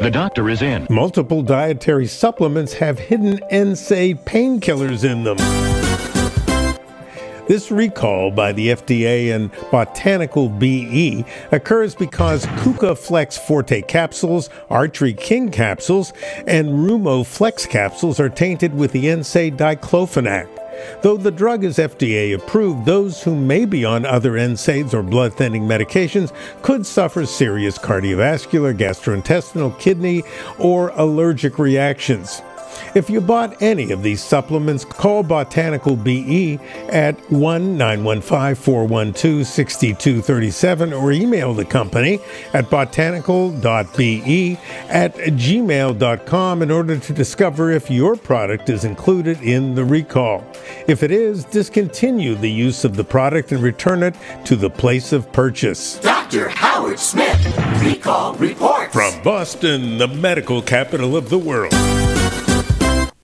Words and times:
The 0.00 0.10
doctor 0.10 0.48
is 0.48 0.62
in. 0.62 0.86
Multiple 0.88 1.42
dietary 1.42 2.06
supplements 2.06 2.72
have 2.72 2.98
hidden 2.98 3.36
NSAID 3.52 4.24
painkillers 4.24 5.04
in 5.04 5.24
them. 5.24 5.36
This 7.46 7.70
recall 7.70 8.30
by 8.30 8.52
the 8.52 8.68
FDA 8.68 9.34
and 9.34 9.50
Botanical 9.70 10.48
BE 10.48 11.26
occurs 11.52 11.94
because 11.94 12.46
Kuka 12.62 12.96
Flex 12.96 13.36
Forte 13.36 13.82
capsules, 13.82 14.48
Artri 14.70 15.14
King 15.14 15.50
capsules, 15.50 16.14
and 16.46 16.70
Reumo 16.70 17.26
Flex 17.26 17.66
capsules 17.66 18.18
are 18.18 18.30
tainted 18.30 18.74
with 18.74 18.92
the 18.92 19.04
NSAID 19.04 19.58
diclofenac. 19.58 20.59
Though 21.02 21.16
the 21.16 21.30
drug 21.30 21.64
is 21.64 21.78
FDA 21.78 22.34
approved, 22.34 22.84
those 22.84 23.22
who 23.22 23.34
may 23.34 23.64
be 23.64 23.84
on 23.84 24.04
other 24.04 24.32
NSAIDs 24.32 24.94
or 24.94 25.02
blood 25.02 25.34
thinning 25.34 25.64
medications 25.64 26.32
could 26.62 26.86
suffer 26.86 27.26
serious 27.26 27.78
cardiovascular, 27.78 28.76
gastrointestinal, 28.76 29.78
kidney, 29.78 30.22
or 30.58 30.90
allergic 30.90 31.58
reactions. 31.58 32.42
If 32.94 33.10
you 33.10 33.20
bought 33.20 33.60
any 33.62 33.90
of 33.92 34.02
these 34.02 34.22
supplements, 34.22 34.84
call 34.84 35.22
Botanical 35.22 35.96
BE 35.96 36.58
at 36.88 37.18
1 37.30 37.76
915 37.76 38.54
412 38.54 39.46
6237 39.46 40.92
or 40.92 41.12
email 41.12 41.54
the 41.54 41.64
company 41.64 42.18
at 42.52 42.70
botanical.be 42.70 44.58
at 44.88 45.14
gmail.com 45.14 46.62
in 46.62 46.70
order 46.70 46.98
to 46.98 47.12
discover 47.12 47.70
if 47.70 47.90
your 47.90 48.16
product 48.16 48.70
is 48.70 48.84
included 48.84 49.40
in 49.42 49.74
the 49.74 49.84
recall. 49.84 50.44
If 50.86 51.02
it 51.02 51.10
is, 51.10 51.44
discontinue 51.44 52.34
the 52.34 52.50
use 52.50 52.84
of 52.84 52.96
the 52.96 53.04
product 53.04 53.52
and 53.52 53.62
return 53.62 54.02
it 54.02 54.14
to 54.44 54.56
the 54.56 54.70
place 54.70 55.12
of 55.12 55.32
purchase. 55.32 55.98
Dr. 55.98 56.48
Howard 56.48 56.98
Smith, 56.98 57.38
Recall 57.82 58.34
Report. 58.34 58.92
From 58.92 59.22
Boston, 59.22 59.98
the 59.98 60.08
medical 60.08 60.62
capital 60.62 61.16
of 61.16 61.28
the 61.28 61.38
world. 61.38 61.72